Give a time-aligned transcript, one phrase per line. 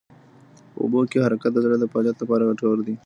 [0.73, 2.95] په اوبو کې حرکت د زړه د فعالیت لپاره ګټور دی.